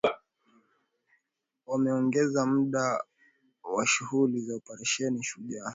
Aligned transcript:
Wameongeza 1.67 2.45
muda 2.45 3.03
wa 3.73 3.87
shughuli 3.87 4.41
za 4.41 4.55
Operesheni 4.55 5.23
Shujaa 5.23 5.69